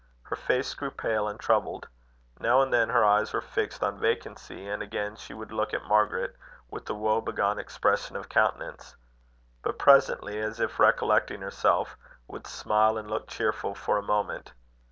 Her 0.23 0.35
face 0.35 0.73
grew 0.73 0.89
pale 0.89 1.27
and 1.27 1.39
troubled. 1.39 1.87
Now 2.39 2.63
and 2.63 2.73
then 2.73 2.89
her 2.89 3.05
eyes 3.05 3.33
were 3.33 3.39
fixed 3.39 3.83
on 3.83 3.99
vacancy; 3.99 4.67
and 4.67 4.81
again 4.81 5.15
she 5.15 5.31
would 5.31 5.51
look 5.51 5.75
at 5.75 5.83
Margaret 5.85 6.35
with 6.71 6.89
a 6.89 6.95
woebegone 6.95 7.59
expression 7.59 8.15
of 8.15 8.27
countenance; 8.27 8.95
but 9.61 9.77
presently, 9.77 10.39
as 10.41 10.59
if 10.59 10.79
recollecting 10.79 11.41
herself, 11.41 11.97
would 12.27 12.47
smile 12.47 12.97
and 12.97 13.11
look 13.11 13.27
cheerful 13.27 13.75
for 13.75 13.97
a 13.99 14.01
moment. 14.01 14.53